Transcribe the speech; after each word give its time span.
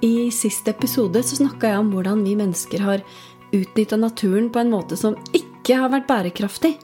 i 0.00 0.30
siste 0.32 0.72
episode 0.72 1.22
så 1.24 1.38
snakka 1.40 1.72
jeg 1.72 1.80
om 1.82 1.90
hvordan 1.92 2.22
vi 2.24 2.36
mennesker 2.38 2.82
har 2.84 3.02
utnytta 3.52 3.98
naturen 4.00 4.48
på 4.52 4.62
en 4.62 4.70
måte 4.72 4.96
som 4.98 5.18
ikke 5.36 5.76
har 5.76 5.92
vært 5.92 6.08
bærekraftig. 6.08 6.76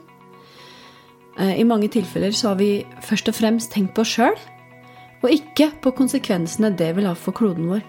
Eh, 1.39 1.55
I 1.61 1.65
mange 1.67 1.89
tilfeller 1.93 2.35
så 2.35 2.51
har 2.51 2.59
vi 2.61 2.85
først 3.05 3.31
og 3.31 3.37
fremst 3.37 3.73
tenkt 3.73 3.95
på 3.95 4.03
oss 4.05 4.13
sjøl, 4.17 4.37
og 5.23 5.33
ikke 5.33 5.71
på 5.81 5.95
konsekvensene 5.97 6.73
det 6.77 6.91
vil 6.97 7.07
ha 7.09 7.15
for 7.17 7.35
kloden 7.37 7.71
vår. 7.71 7.81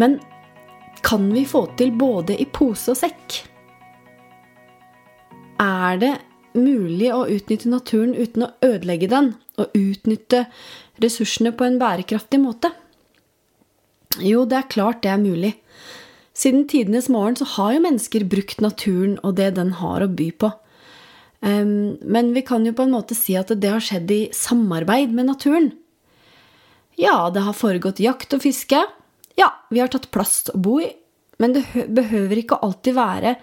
Men 0.00 0.18
kan 1.02 1.30
vi 1.32 1.46
få 1.48 1.64
til 1.78 1.94
både 1.96 2.36
i 2.36 2.46
pose 2.46 2.92
og 2.92 3.00
sekk? 3.00 3.40
Er 5.62 5.98
det 6.02 6.12
mulig 6.52 7.08
å 7.14 7.24
utnytte 7.30 7.70
naturen 7.72 8.12
uten 8.18 8.44
å 8.44 8.52
ødelegge 8.64 9.08
den, 9.08 9.32
og 9.60 9.72
utnytte 9.76 10.46
ressursene 11.00 11.52
på 11.56 11.64
en 11.64 11.80
bærekraftig 11.80 12.40
måte? 12.42 12.72
Jo, 14.20 14.44
det 14.44 14.58
er 14.58 14.72
klart 14.72 15.02
det 15.04 15.12
er 15.14 15.22
mulig. 15.22 15.54
Siden 16.36 16.66
tidenes 16.68 17.08
morgen 17.12 17.36
så 17.38 17.46
har 17.56 17.74
jo 17.76 17.84
mennesker 17.84 18.24
brukt 18.28 18.60
naturen 18.64 19.18
og 19.22 19.36
det 19.38 19.54
den 19.56 19.74
har 19.80 20.04
å 20.04 20.10
by 20.10 20.30
på. 20.36 20.50
Men 21.42 22.32
vi 22.36 22.42
kan 22.46 22.66
jo 22.66 22.74
på 22.76 22.84
en 22.86 22.94
måte 22.94 23.16
si 23.18 23.34
at 23.38 23.50
det 23.56 23.70
har 23.72 23.82
skjedd 23.82 24.10
i 24.14 24.22
samarbeid 24.36 25.12
med 25.14 25.28
naturen. 25.30 25.72
Ja, 27.00 27.30
det 27.32 27.44
har 27.46 27.56
foregått 27.56 28.02
jakt 28.04 28.34
og 28.36 28.44
fiske. 28.44 28.80
Ja, 29.38 29.48
vi 29.72 29.80
har 29.80 29.88
tatt 29.92 30.10
plass 30.12 30.42
å 30.52 30.58
bo 30.60 30.78
i. 30.84 30.90
Men 31.40 31.56
det 31.56 31.64
behøver 31.90 32.38
ikke 32.38 32.60
alltid 32.62 32.94
være 32.94 33.36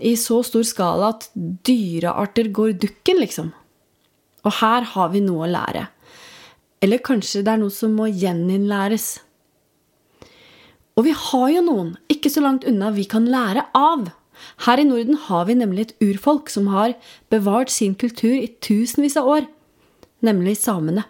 i 0.00 0.14
så 0.16 0.38
stor 0.46 0.64
skala 0.64 1.10
at 1.12 1.26
dyrearter 1.34 2.48
går 2.54 2.78
dukken, 2.80 3.18
liksom. 3.20 3.50
Og 4.46 4.54
her 4.62 4.86
har 4.94 5.10
vi 5.12 5.20
noe 5.20 5.44
å 5.44 5.50
lære. 5.50 5.82
Eller 6.80 7.02
kanskje 7.04 7.42
det 7.44 7.52
er 7.52 7.60
noe 7.60 7.74
som 7.74 7.92
må 7.98 8.06
gjeninnlæres. 8.08 9.18
Og 11.00 11.06
vi 11.06 11.14
har 11.16 11.46
jo 11.48 11.60
noen 11.64 11.94
ikke 12.12 12.28
så 12.28 12.42
langt 12.44 12.66
unna 12.68 12.90
vi 12.92 13.06
kan 13.08 13.24
lære 13.32 13.64
av. 13.72 14.10
Her 14.66 14.80
i 14.82 14.84
Norden 14.84 15.16
har 15.28 15.46
vi 15.48 15.56
nemlig 15.56 15.86
et 15.86 15.94
urfolk 16.04 16.52
som 16.52 16.66
har 16.74 16.92
bevart 17.32 17.72
sin 17.72 17.94
kultur 17.96 18.36
i 18.36 18.50
tusenvis 18.60 19.16
av 19.16 19.30
år, 19.32 19.46
nemlig 20.20 20.58
samene. 20.60 21.06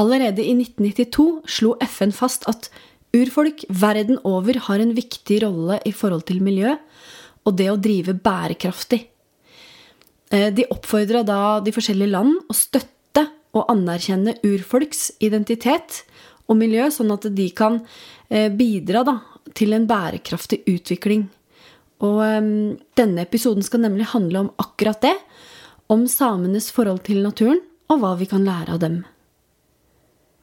Allerede 0.00 0.40
i 0.40 0.54
1992 0.56 1.26
slo 1.52 1.74
FN 1.84 2.16
fast 2.16 2.48
at 2.48 2.70
urfolk 3.12 3.66
verden 3.68 4.16
over 4.24 4.56
har 4.70 4.80
en 4.80 4.96
viktig 4.96 5.42
rolle 5.44 5.76
i 5.84 5.92
forhold 5.92 6.24
til 6.30 6.40
miljø 6.40 6.78
og 7.44 7.56
det 7.60 7.68
å 7.68 7.76
drive 7.80 8.14
bærekraftig. 8.24 9.02
Eh, 10.32 10.48
de 10.48 10.64
oppfordra 10.72 11.24
da 11.28 11.60
de 11.60 11.74
forskjellige 11.76 12.14
land 12.14 12.38
å 12.48 12.56
støtte 12.56 13.26
og 13.52 13.68
anerkjenne 13.72 14.38
urfolks 14.46 15.10
identitet 15.20 16.04
og 16.50 16.58
miljø, 16.58 16.88
sånn 16.90 17.12
at 17.14 17.28
de 17.34 17.46
kan 17.54 17.78
eh, 18.28 18.50
bidra 18.50 19.04
da, 19.06 19.16
til 19.54 19.74
en 19.76 19.86
bærekraftig 19.90 20.64
utvikling. 20.70 21.28
Og 22.00 22.20
um, 22.24 22.50
denne 22.96 23.24
episoden 23.26 23.64
skal 23.66 23.84
nemlig 23.84 24.10
handle 24.14 24.46
om 24.46 24.52
akkurat 24.62 25.02
det. 25.04 25.16
Om 25.90 26.06
samenes 26.10 26.70
forhold 26.74 27.02
til 27.06 27.22
naturen, 27.24 27.60
og 27.90 28.02
hva 28.02 28.14
vi 28.18 28.28
kan 28.30 28.46
lære 28.46 28.76
av 28.76 28.82
dem. 28.82 29.02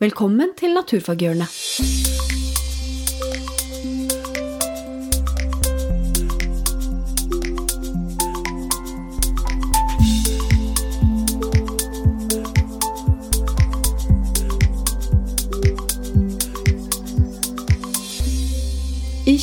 Velkommen 0.03 0.51
til 0.59 0.75
Naturfaghjørnet. 0.77 2.46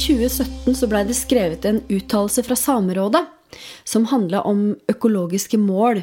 2017 0.04 0.74
så 0.76 0.88
blei 0.90 1.04
det 1.08 1.16
skrevet 1.16 1.64
en 1.68 1.80
uttalelse 1.88 2.44
fra 2.44 2.56
Samerådet 2.58 3.24
som 3.84 4.08
handla 4.10 4.42
om 4.48 4.74
økologiske 4.90 5.58
mål. 5.60 6.02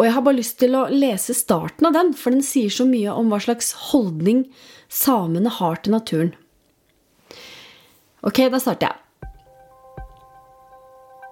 Og 0.00 0.06
jeg 0.06 0.14
har 0.16 0.24
bare 0.26 0.40
lyst 0.40 0.58
til 0.60 0.76
å 0.76 0.88
lese 0.92 1.36
starten 1.36 1.88
av 1.88 1.96
den, 1.96 2.12
for 2.16 2.34
den 2.34 2.44
sier 2.44 2.72
så 2.72 2.86
mye 2.88 3.12
om 3.12 3.30
hva 3.32 3.40
slags 3.42 3.72
holdning 3.90 4.46
samene 4.88 5.52
har 5.60 5.80
til 5.80 5.96
naturen. 5.96 6.34
Ok, 8.26 8.42
da 8.52 8.60
starter 8.60 8.90
jeg. 8.90 8.98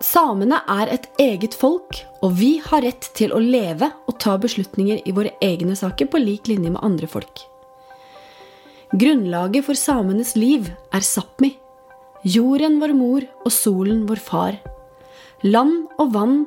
Samene 0.04 0.60
er 0.70 0.92
et 0.94 1.08
eget 1.18 1.56
folk, 1.58 1.98
og 2.22 2.36
vi 2.38 2.58
har 2.62 2.84
rett 2.86 3.08
til 3.18 3.32
å 3.34 3.40
leve 3.42 3.90
og 4.06 4.20
ta 4.22 4.36
beslutninger 4.38 5.02
i 5.04 5.14
våre 5.16 5.32
egne 5.42 5.74
saker 5.76 6.06
på 6.12 6.20
lik 6.22 6.46
linje 6.48 6.70
med 6.70 6.84
andre 6.86 7.08
folk. 7.10 7.42
Grunnlaget 8.94 9.66
for 9.66 9.76
samenes 9.76 10.36
liv 10.38 10.70
er 10.94 11.04
Sápmi, 11.04 11.50
Jorden 12.26 12.80
vår 12.80 12.92
mor 12.98 13.26
og 13.44 13.52
solen 13.54 14.06
vår 14.08 14.18
far. 14.18 14.56
Land 15.46 15.86
og 16.02 16.14
vann 16.16 16.38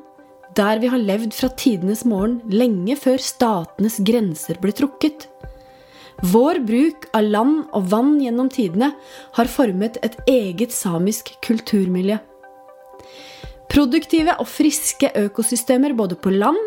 der 0.55 0.81
vi 0.81 0.89
har 0.91 0.99
levd 0.99 1.31
fra 1.31 1.47
tidenes 1.55 2.03
morgen, 2.03 2.41
lenge 2.51 2.97
før 2.99 3.21
statenes 3.23 4.01
grenser 4.03 4.59
ble 4.59 4.73
trukket. 4.75 5.29
Vår 6.27 6.59
bruk 6.67 7.07
av 7.15 7.23
land 7.23 7.69
og 7.71 7.87
vann 7.93 8.17
gjennom 8.19 8.49
tidene 8.51 8.91
har 9.37 9.49
formet 9.49 9.95
et 10.03 10.17
eget 10.29 10.75
samisk 10.75 11.31
kulturmiljø. 11.45 12.19
Produktive 13.71 14.35
og 14.43 14.49
friske 14.51 15.07
økosystemer 15.15 15.95
både 15.95 16.17
på 16.19 16.33
land, 16.35 16.59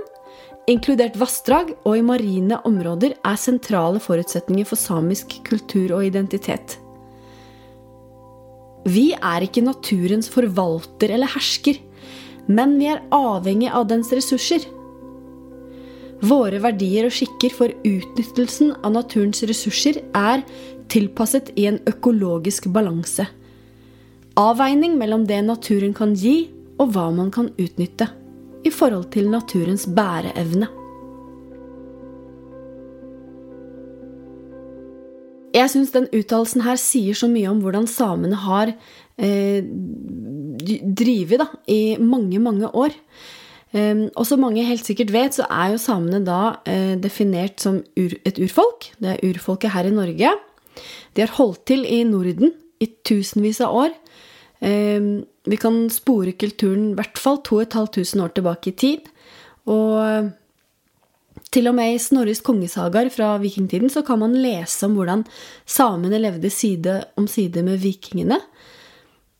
inkludert 0.66 1.18
vassdrag, 1.20 1.74
og 1.84 1.98
i 1.98 2.06
marine 2.06 2.56
områder 2.64 3.18
er 3.20 3.36
sentrale 3.36 4.00
forutsetninger 4.00 4.64
for 4.64 4.80
samisk 4.80 5.36
kultur 5.44 5.98
og 5.98 6.08
identitet. 6.08 6.78
Vi 8.84 9.12
er 9.16 9.44
ikke 9.46 9.64
naturens 9.64 10.28
forvalter 10.32 11.14
eller 11.14 11.30
hersker, 11.32 11.78
men 12.46 12.76
vi 12.80 12.90
er 12.92 13.04
avhengig 13.14 13.70
av 13.72 13.86
dens 13.88 14.12
ressurser. 14.12 14.66
Våre 16.24 16.60
verdier 16.62 17.08
og 17.08 17.14
skikker 17.16 17.52
for 17.52 17.72
utnyttelsen 17.84 18.74
av 18.84 18.92
naturens 18.94 19.42
ressurser 19.48 20.02
er 20.16 20.44
tilpasset 20.92 21.50
i 21.56 21.66
en 21.70 21.80
økologisk 21.88 22.68
balanse. 22.72 23.26
Avveining 24.40 24.98
mellom 25.00 25.26
det 25.28 25.40
naturen 25.46 25.94
kan 25.96 26.14
gi, 26.18 26.50
og 26.74 26.90
hva 26.90 27.06
man 27.14 27.30
kan 27.30 27.52
utnytte 27.54 28.08
i 28.66 28.70
forhold 28.72 29.12
til 29.14 29.28
naturens 29.30 29.86
bæreevne. 29.86 30.83
Jeg 35.54 35.70
syns 35.70 35.92
den 35.94 36.08
uttalelsen 36.10 36.64
her 36.66 36.78
sier 36.80 37.14
så 37.14 37.28
mye 37.30 37.50
om 37.52 37.60
hvordan 37.62 37.86
samene 37.90 38.38
har 38.42 38.72
eh, 39.22 39.62
drevet 40.98 41.44
i 41.70 41.96
mange, 42.02 42.40
mange 42.42 42.70
år. 42.74 42.96
Um, 43.74 44.04
og 44.14 44.22
som 44.26 44.38
mange 44.38 44.62
helt 44.62 44.86
sikkert 44.86 45.10
vet, 45.10 45.34
så 45.34 45.48
er 45.50 45.72
jo 45.72 45.82
samene 45.82 46.20
da 46.26 46.60
eh, 46.70 46.94
definert 47.02 47.62
som 47.62 47.80
ur, 47.98 48.12
et 48.22 48.38
urfolk. 48.38 48.92
Det 49.02 49.14
er 49.16 49.24
urfolket 49.26 49.74
her 49.74 49.88
i 49.88 49.94
Norge. 49.94 50.30
De 51.14 51.22
har 51.24 51.34
holdt 51.38 51.64
til 51.70 51.82
i 51.86 52.02
Norden 52.06 52.52
i 52.82 52.90
tusenvis 53.06 53.62
av 53.64 53.74
år. 53.84 53.96
Um, 54.62 55.24
vi 55.50 55.58
kan 55.60 55.84
spore 55.92 56.36
kulturen 56.38 56.92
i 56.92 56.98
hvert 56.98 57.18
fall 57.18 57.42
2500 57.46 58.22
år 58.26 58.34
tilbake 58.38 58.70
i 58.70 58.78
tid. 58.78 59.10
Og 59.70 60.30
til 61.54 61.70
og 61.70 61.76
med 61.78 61.94
i 61.94 62.00
Snorres 62.02 62.42
kongesagaer 62.42 63.10
fra 63.14 63.36
vikingtiden 63.38 63.92
så 63.92 64.02
kan 64.06 64.18
man 64.22 64.34
lese 64.42 64.88
om 64.88 64.96
hvordan 64.98 65.22
samene 65.70 66.18
levde 66.18 66.50
side 66.50 66.96
om 67.20 67.28
side 67.30 67.62
med 67.66 67.78
vikingene. 67.82 68.40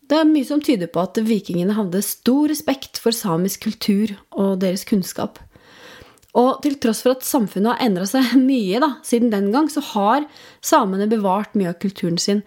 Det 0.04 0.20
er 0.20 0.28
mye 0.28 0.46
som 0.46 0.60
tyder 0.62 0.90
på 0.92 1.02
at 1.02 1.18
vikingene 1.24 1.74
hadde 1.74 2.04
stor 2.04 2.52
respekt 2.52 3.00
for 3.02 3.16
samisk 3.16 3.64
kultur 3.66 4.12
og 4.36 4.60
deres 4.62 4.84
kunnskap. 4.86 5.40
Og 6.34 6.60
til 6.64 6.76
tross 6.82 7.00
for 7.04 7.14
at 7.14 7.26
samfunnet 7.26 7.72
har 7.72 7.86
endra 7.86 8.06
seg 8.10 8.34
mye 8.50 8.82
da, 8.82 8.94
siden 9.06 9.32
den 9.34 9.50
gang, 9.54 9.70
så 9.70 9.82
har 9.94 10.28
samene 10.62 11.10
bevart 11.10 11.54
mye 11.58 11.72
av 11.72 11.80
kulturen 11.82 12.20
sin. 12.20 12.44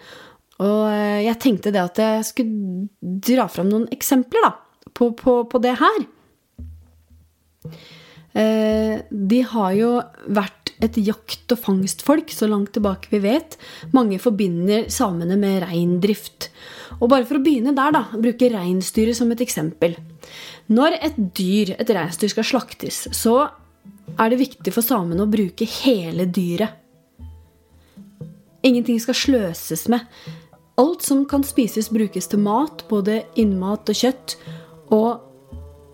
Og 0.64 0.88
eh, 0.92 1.26
jeg 1.28 1.42
tenkte 1.44 1.74
det 1.74 1.84
at 1.84 2.02
jeg 2.02 2.26
skulle 2.32 2.88
dra 3.02 3.48
fram 3.52 3.72
noen 3.72 3.88
eksempler 3.94 4.48
da, 4.48 4.56
på, 4.94 5.12
på, 5.18 5.42
på 5.50 5.64
det 5.64 5.76
her. 5.82 6.04
Eh, 8.38 9.02
de 9.10 9.42
har 9.50 9.74
jo 9.74 9.92
vært 10.30 10.74
et 10.84 10.98
jakt- 11.02 11.52
og 11.56 11.58
fangstfolk 11.64 12.30
så 12.30 12.46
langt 12.50 12.76
tilbake 12.76 13.10
vi 13.10 13.22
vet. 13.24 13.58
Mange 13.98 14.20
forbinder 14.22 14.90
samene 14.94 15.38
med 15.40 15.64
reindrift. 15.66 16.52
Og 17.02 17.10
bare 17.10 17.26
for 17.26 17.40
å 17.40 17.44
begynne 17.44 17.74
der, 17.76 17.96
da, 17.96 18.04
bruke 18.14 18.52
reinsdyret 18.54 19.18
som 19.18 19.32
et 19.34 19.42
eksempel. 19.42 19.98
Når 20.70 21.00
et 21.02 21.18
dyr, 21.38 21.76
et 21.80 21.90
reinsdyr, 21.90 22.30
skal 22.30 22.46
slaktes, 22.46 23.08
så 23.16 23.50
er 24.18 24.30
det 24.30 24.42
viktig 24.42 24.74
for 24.74 24.86
samene 24.86 25.26
å 25.26 25.32
bruke 25.32 25.66
hele 25.82 26.28
dyret. 26.30 26.84
Ingenting 28.66 29.00
skal 29.00 29.16
sløses 29.16 29.88
med. 29.90 30.04
Alt 30.78 31.06
som 31.06 31.24
kan 31.26 31.46
spises, 31.48 31.90
brukes 31.90 32.28
til 32.30 32.42
mat, 32.44 32.84
både 32.90 33.24
innmat 33.40 33.90
og 33.90 33.98
kjøtt. 33.98 34.36
Og 34.94 35.27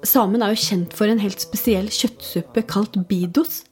Samen 0.03 0.43
er 0.43 0.51
jo 0.51 0.59
kjent 0.59 0.93
for 0.95 1.07
en 1.07 1.21
helt 1.21 1.39
spesiell 1.39 1.87
kjøttsuppe 1.91 2.65
kalt 2.67 2.97
bidos. 3.07 3.63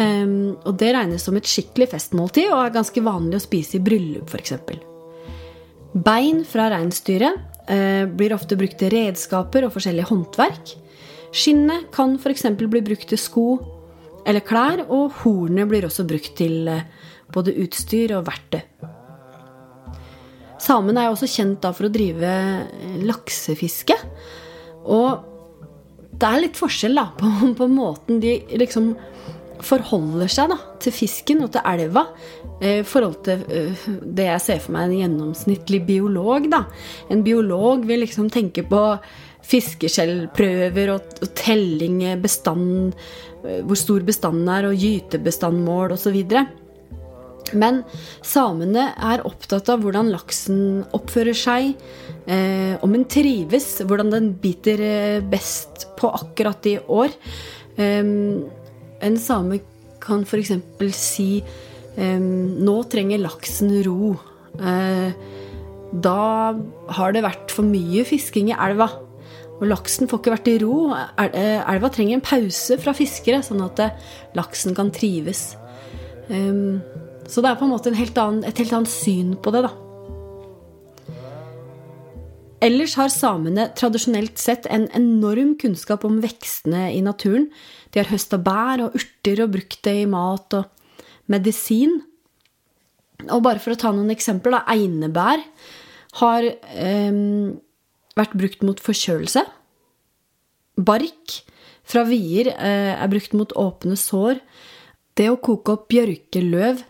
Um, 0.00 0.56
og 0.64 0.78
det 0.80 0.94
regnes 0.96 1.26
som 1.26 1.36
et 1.36 1.48
skikkelig 1.48 1.90
festmåltid 1.92 2.48
og 2.48 2.62
er 2.62 2.72
ganske 2.78 3.02
vanlig 3.04 3.36
å 3.36 3.44
spise 3.44 3.76
i 3.76 3.82
bryllup 3.84 4.32
f.eks. 4.32 4.54
Bein 5.92 6.40
fra 6.48 6.70
reinsdyret 6.72 7.36
uh, 7.68 8.06
blir 8.08 8.34
ofte 8.34 8.56
brukt 8.58 8.78
til 8.80 8.94
redskaper 8.94 9.66
og 9.66 9.74
forskjellige 9.74 10.08
håndverk. 10.08 10.72
Skinnet 11.36 11.90
kan 11.94 12.16
f.eks. 12.16 12.48
bli 12.58 12.82
brukt 12.86 13.10
til 13.12 13.20
sko 13.20 13.46
eller 14.28 14.44
klær, 14.44 14.82
og 14.88 15.20
hornet 15.22 15.68
blir 15.68 15.86
også 15.86 16.06
brukt 16.08 16.32
til 16.38 16.70
uh, 16.72 16.82
både 17.34 17.54
utstyr 17.62 18.16
og 18.16 18.26
verktøy. 18.26 18.64
Samene 20.60 21.04
er 21.04 21.12
også 21.12 21.28
kjent 21.30 21.64
for 21.72 21.88
å 21.88 21.92
drive 21.92 22.30
laksefiske. 23.08 23.96
Og 24.84 25.26
det 26.20 26.28
er 26.28 26.42
litt 26.44 26.58
forskjell 26.58 26.98
da, 26.98 27.08
på, 27.16 27.30
på 27.58 27.68
måten 27.70 28.20
de 28.22 28.38
liksom 28.60 28.92
forholder 29.64 30.30
seg 30.32 30.52
da, 30.52 30.58
til 30.80 30.94
fisken 30.94 31.42
og 31.44 31.52
til 31.54 31.64
elva. 31.68 32.06
I 32.60 32.80
eh, 32.80 32.84
forhold 32.86 33.18
til 33.26 33.42
uh, 33.48 33.88
det 34.04 34.28
jeg 34.28 34.44
ser 34.44 34.62
for 34.64 34.76
meg 34.76 34.88
en 34.88 35.02
gjennomsnittlig 35.02 35.82
biolog. 35.88 36.48
da. 36.52 36.64
En 37.12 37.24
biolog 37.26 37.86
vil 37.88 38.04
liksom 38.04 38.30
tenke 38.32 38.64
på 38.68 38.84
fiskeskjellprøver 39.50 40.92
og, 40.94 41.14
og 41.24 41.34
telling, 41.38 42.02
bestand, 42.22 42.96
uh, 43.44 43.60
hvor 43.64 43.80
stor 43.80 44.04
bestanden 44.06 44.48
er, 44.52 44.68
og 44.70 44.80
gytebestandmål 44.80 45.96
osv. 45.96 46.20
Men 47.58 47.82
samene 48.26 48.90
er 48.94 49.24
opptatt 49.28 49.70
av 49.72 49.82
hvordan 49.84 50.12
laksen 50.12 50.84
oppfører 50.96 51.36
seg, 51.36 51.72
eh, 52.26 52.76
om 52.84 52.94
den 52.94 53.06
trives, 53.10 53.80
hvordan 53.84 54.12
den 54.14 54.30
biter 54.42 54.80
eh, 54.84 55.24
best 55.24 55.88
på 55.98 56.12
akkurat 56.20 56.66
i 56.70 56.78
år. 56.86 57.14
Eh, 57.76 58.14
en 59.00 59.20
same 59.20 59.60
kan 60.00 60.24
f.eks. 60.24 60.54
si 60.96 61.30
eh, 61.96 62.18
nå 62.20 62.76
trenger 62.92 63.22
laksen 63.24 63.72
ro. 63.86 64.14
Eh, 64.60 65.12
da 65.90 66.18
har 66.98 67.14
det 67.14 67.24
vært 67.26 67.54
for 67.54 67.66
mye 67.66 68.04
fisking 68.06 68.52
i 68.52 68.58
elva. 68.58 68.90
Og 69.60 69.66
laksen 69.68 70.08
får 70.08 70.22
ikke 70.22 70.34
vært 70.36 70.52
i 70.52 70.58
ro. 70.62 70.76
Eh, 71.20 71.58
elva 71.60 71.90
trenger 71.92 72.16
en 72.16 72.24
pause 72.24 72.78
fra 72.80 72.94
fiskere, 72.96 73.42
sånn 73.44 73.60
at 73.66 73.82
laksen 74.38 74.76
kan 74.76 74.92
trives. 74.94 75.50
Um, 76.30 76.78
så 77.30 77.42
det 77.42 77.52
er 77.52 77.60
på 77.60 77.66
en 77.66 77.72
måte 77.72 77.92
en 77.92 77.98
helt 77.98 78.18
annen, 78.18 78.42
et 78.46 78.58
helt 78.58 78.74
annet 78.74 78.90
syn 78.90 79.36
på 79.38 79.52
det, 79.54 79.62
da. 79.68 79.72
Ellers 82.60 82.92
har 82.98 83.08
samene 83.08 83.70
tradisjonelt 83.78 84.36
sett 84.40 84.66
en 84.68 84.84
enorm 84.96 85.54
kunnskap 85.60 86.02
om 86.04 86.18
vekstene 86.20 86.90
i 86.92 87.00
naturen. 87.04 87.48
De 87.94 88.02
har 88.02 88.10
høsta 88.10 88.36
bær 88.36 88.82
og 88.84 88.98
urter 88.98 89.40
og 89.46 89.54
brukt 89.54 89.80
det 89.86 89.94
i 90.02 90.08
mat 90.10 90.58
og 90.58 90.66
medisin. 91.32 92.02
Og 93.30 93.40
bare 93.46 93.62
for 93.62 93.72
å 93.72 93.80
ta 93.80 93.94
noen 93.94 94.12
eksempler, 94.12 94.58
da. 94.58 94.76
Einebær 94.76 95.40
har 96.20 96.50
eh, 96.50 97.22
vært 98.18 98.36
brukt 98.36 98.66
mot 98.66 98.82
forkjølelse. 98.82 99.46
Bark 100.80 101.38
fra 101.88 102.04
vier 102.08 102.52
eh, 102.52 102.92
er 102.92 103.12
brukt 103.12 103.32
mot 103.38 103.56
åpne 103.56 103.96
sår. 103.96 104.42
Det 105.16 105.30
å 105.32 105.40
koke 105.40 105.78
opp 105.78 105.88
bjørkeløv 105.92 106.84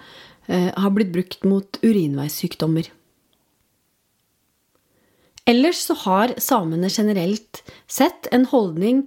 har 0.51 0.91
blitt 0.91 1.13
brukt 1.15 1.45
mot 1.47 1.79
urinveissykdommer. 1.85 2.89
Ellers 5.51 5.83
så 5.87 5.95
har 6.05 6.35
samene 6.43 6.91
generelt 6.91 7.63
sett 7.91 8.27
en 8.35 8.49
holdning 8.51 9.05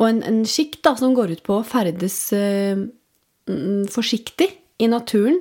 og 0.00 0.06
en, 0.08 0.22
en 0.24 0.40
skikk 0.48 0.78
da, 0.84 0.94
som 0.96 1.14
går 1.16 1.34
ut 1.36 1.42
på 1.46 1.58
å 1.60 1.66
ferdes 1.66 2.16
eh, 2.36 2.78
mm, 3.50 3.86
forsiktig 3.92 4.48
i 4.80 4.88
naturen. 4.88 5.40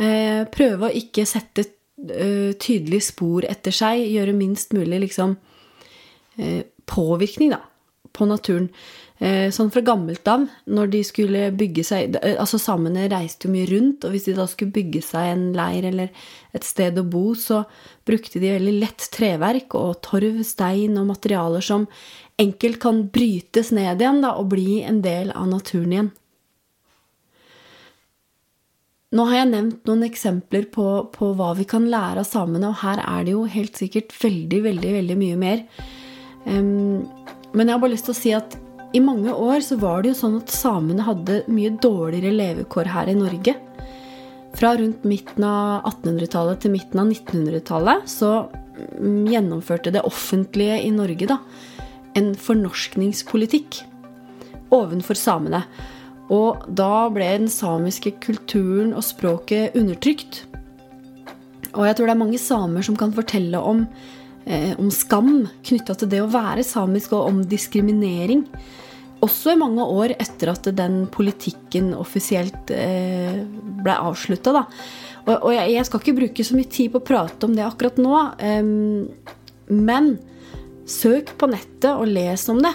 Eh, 0.00 0.44
prøve 0.52 0.88
å 0.88 0.96
ikke 0.96 1.26
sette 1.28 1.66
eh, 1.66 2.54
tydelige 2.56 3.10
spor 3.10 3.46
etter 3.48 3.74
seg, 3.74 4.06
gjøre 4.08 4.36
minst 4.36 4.72
mulig 4.76 5.02
liksom, 5.04 5.36
eh, 6.40 6.62
påvirkning 6.88 7.52
da, 7.52 7.60
på 8.16 8.28
naturen. 8.30 8.70
Eh, 9.18 9.48
sånn 9.50 9.72
fra 9.74 9.80
gammelt 9.82 10.28
av, 10.30 10.44
når 10.70 10.90
de 10.92 10.98
skulle 11.02 11.48
bygge 11.58 11.82
seg 11.82 12.14
eh, 12.20 12.36
Altså 12.38 12.54
samene 12.62 13.08
reiste 13.10 13.48
jo 13.48 13.54
mye 13.56 13.66
rundt, 13.66 14.04
og 14.06 14.12
hvis 14.14 14.28
de 14.28 14.34
da 14.36 14.44
skulle 14.46 14.70
bygge 14.76 15.02
seg 15.02 15.32
en 15.32 15.42
leir 15.58 15.88
eller 15.88 16.12
et 16.54 16.66
sted 16.66 17.00
å 17.00 17.02
bo, 17.02 17.32
så 17.34 17.64
brukte 18.06 18.38
de 18.38 18.52
veldig 18.54 18.76
lett 18.78 19.08
treverk 19.16 19.74
og 19.74 19.98
torv, 20.06 20.38
stein 20.46 20.94
og 21.00 21.08
materialer 21.10 21.66
som 21.66 21.88
enkelt 22.38 22.78
kan 22.84 23.00
brytes 23.10 23.72
ned 23.74 23.98
igjen 23.98 24.22
da, 24.22 24.36
og 24.38 24.52
bli 24.54 24.84
en 24.86 25.02
del 25.02 25.34
av 25.34 25.50
naturen 25.50 25.96
igjen. 25.96 26.12
Nå 29.18 29.24
har 29.30 29.40
jeg 29.40 29.50
nevnt 29.50 29.88
noen 29.88 30.06
eksempler 30.06 30.68
på, 30.70 30.86
på, 31.10 31.32
hva 31.34 31.50
vi 31.58 31.66
kan 31.66 31.90
lære 31.90 32.22
av 32.22 32.28
samene, 32.28 32.70
og 32.70 32.84
her 32.84 33.02
er 33.02 33.26
det 33.26 33.34
jo 33.34 33.42
helt 33.50 33.82
sikkert 33.82 34.14
veldig, 34.22 34.62
veldig, 34.68 34.94
veldig 35.00 35.18
mye 35.18 35.42
mer. 35.42 35.66
Um, 36.44 37.08
men 37.50 37.66
jeg 37.66 37.74
har 37.74 37.82
bare 37.82 37.96
lyst 37.96 38.06
til 38.06 38.14
å 38.14 38.20
si 38.20 38.36
at 38.36 38.58
i 38.96 39.00
mange 39.04 39.34
år 39.34 39.60
så 39.64 39.76
var 39.80 40.02
det 40.02 40.14
jo 40.14 40.18
sånn 40.22 40.38
at 40.40 40.52
samene 40.52 41.04
hadde 41.04 41.42
mye 41.52 41.74
dårligere 41.82 42.32
levekår 42.32 42.88
her 42.94 43.10
i 43.12 43.16
Norge. 43.18 43.54
Fra 44.56 44.72
rundt 44.78 45.04
midten 45.06 45.44
av 45.44 45.84
1800-tallet 45.90 46.62
til 46.64 46.72
midten 46.72 47.02
av 47.02 47.12
1900-tallet 47.12 48.08
så 48.08 48.32
mm, 48.48 49.28
gjennomførte 49.28 49.92
det 49.94 50.06
offentlige 50.08 50.80
i 50.86 50.92
Norge 50.94 51.28
da, 51.28 51.36
en 52.16 52.32
fornorskningspolitikk 52.38 53.82
ovenfor 54.74 55.18
samene. 55.20 55.62
Og 56.32 56.64
da 56.76 57.08
ble 57.12 57.28
den 57.42 57.52
samiske 57.52 58.14
kulturen 58.24 58.94
og 58.96 59.04
språket 59.04 59.76
undertrykt. 59.78 60.42
Og 61.76 61.84
jeg 61.84 61.96
tror 61.96 62.08
det 62.08 62.14
er 62.16 62.24
mange 62.24 62.40
samer 62.40 62.84
som 62.84 62.96
kan 62.98 63.12
fortelle 63.16 63.60
om 63.60 63.84
om 64.78 64.90
skam 64.94 65.42
knytta 65.66 65.96
til 65.98 66.10
det 66.12 66.22
å 66.24 66.30
være 66.32 66.64
samisk, 66.64 67.12
og 67.16 67.26
om 67.32 67.40
diskriminering. 67.48 68.46
Også 69.24 69.52
i 69.52 69.58
mange 69.58 69.82
år 69.82 70.14
etter 70.14 70.52
at 70.52 70.68
den 70.78 71.02
politikken 71.10 71.90
offisielt 71.98 72.70
eh, 72.70 73.42
ble 73.82 73.96
avslutta. 73.98 74.62
Og, 75.28 75.50
jeg, 75.52 75.84
skal 75.84 76.00
ikke 76.00 76.16
bruke 76.20 76.46
så 76.46 76.56
mye 76.56 76.70
tid 76.70 76.92
på 76.94 77.02
å 77.02 77.04
prate 77.04 77.48
om 77.48 77.56
det 77.56 77.66
akkurat 77.66 77.98
nå. 78.00 78.14
Um, 78.40 79.08
men 79.68 80.14
søk 80.88 81.34
på 81.36 81.50
nettet 81.50 81.90
og 81.90 82.08
les 82.08 82.46
om 82.48 82.62
det. 82.64 82.72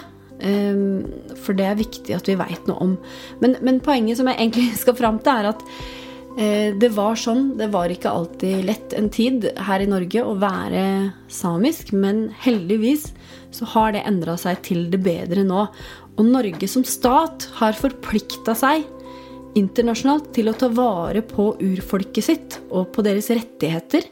For 1.42 1.56
det 1.56 1.66
er 1.66 1.78
viktig 1.78 2.14
at 2.14 2.28
vi 2.28 2.36
veit 2.38 2.68
noe 2.68 2.78
om. 2.84 2.94
Men, 3.40 3.56
men, 3.64 3.80
poenget 3.82 4.20
som 4.20 4.28
jeg 4.30 4.38
egentlig 4.38 4.68
skal 4.84 4.98
fram 4.98 5.18
til, 5.24 5.40
er 5.40 5.50
at 5.54 5.64
Eh, 5.64 6.03
det 6.34 6.88
var 6.96 7.14
sånn. 7.14 7.52
Det 7.58 7.68
var 7.70 7.92
ikke 7.92 8.10
alltid 8.10 8.64
lett 8.66 8.94
en 8.98 9.06
tid 9.12 9.46
her 9.66 9.82
i 9.84 9.86
Norge 9.86 10.24
å 10.24 10.34
være 10.40 11.12
samisk, 11.30 11.92
men 11.94 12.26
heldigvis 12.42 13.12
så 13.54 13.68
har 13.74 13.94
det 13.94 14.02
endra 14.08 14.34
seg 14.40 14.62
til 14.66 14.88
det 14.90 14.98
bedre 15.04 15.44
nå. 15.46 15.66
Og 16.18 16.26
Norge 16.26 16.68
som 16.70 16.84
stat 16.86 17.48
har 17.60 17.78
forplikta 17.78 18.56
seg 18.58 18.86
internasjonalt 19.58 20.32
til 20.34 20.50
å 20.50 20.56
ta 20.58 20.70
vare 20.74 21.22
på 21.26 21.52
urfolket 21.62 22.26
sitt 22.26 22.58
og 22.70 22.90
på 22.94 23.04
deres 23.06 23.30
rettigheter. 23.30 24.06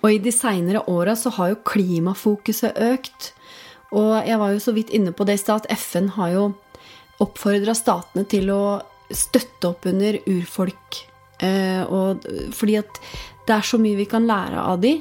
Og 0.00 0.14
i 0.14 0.22
de 0.22 0.32
seinere 0.32 0.86
åra 0.88 1.16
så 1.18 1.32
har 1.36 1.52
jo 1.52 1.62
klimafokuset 1.68 2.80
økt. 2.88 3.32
Og 3.92 4.14
jeg 4.24 4.40
var 4.40 4.54
jo 4.54 4.62
så 4.62 4.72
vidt 4.76 4.94
inne 4.96 5.12
på 5.16 5.26
det 5.28 5.36
i 5.36 5.42
stad 5.42 5.66
at 5.66 5.76
FN 5.76 6.12
har 6.16 6.32
jo 6.32 6.48
oppfordra 7.20 7.74
statene 7.76 8.24
til 8.30 8.52
å 8.54 8.62
støtte 9.08 9.72
opp 9.72 9.88
under 9.88 10.20
urfolk 10.28 11.04
Eh, 11.08 11.17
og, 11.86 12.24
fordi 12.56 12.78
at 12.80 13.00
det 13.48 13.56
er 13.56 13.64
så 13.64 13.78
mye 13.80 13.98
vi 13.98 14.08
kan 14.08 14.26
lære 14.28 14.60
av 14.60 14.80
de, 14.82 14.98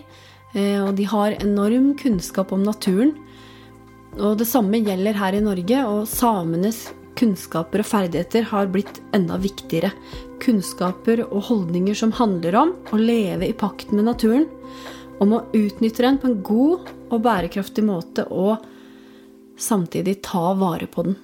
eh, 0.54 0.78
og 0.84 0.94
de 0.98 1.08
har 1.10 1.36
enorm 1.42 1.94
kunnskap 2.00 2.54
om 2.56 2.64
naturen. 2.64 3.16
Og 4.18 4.38
det 4.40 4.48
samme 4.50 4.80
gjelder 4.82 5.18
her 5.20 5.38
i 5.38 5.44
Norge, 5.44 5.82
og 5.86 6.08
samenes 6.10 6.88
kunnskaper 7.18 7.82
og 7.82 7.90
ferdigheter 7.90 8.46
har 8.52 8.70
blitt 8.72 9.02
enda 9.18 9.40
viktigere. 9.42 9.92
Kunnskaper 10.44 11.26
og 11.28 11.50
holdninger 11.50 11.98
som 11.98 12.14
handler 12.16 12.56
om 12.62 12.74
å 12.94 13.02
leve 13.02 13.50
i 13.50 13.58
pakt 13.58 13.92
med 13.92 14.08
naturen, 14.08 14.48
om 15.20 15.34
å 15.34 15.44
utnytte 15.58 16.06
den 16.06 16.20
på 16.22 16.30
en 16.30 16.42
god 16.46 16.92
og 17.10 17.24
bærekraftig 17.26 17.84
måte, 17.88 18.28
og 18.30 18.62
samtidig 19.58 20.20
ta 20.26 20.52
vare 20.58 20.88
på 20.88 21.08
den. 21.08 21.18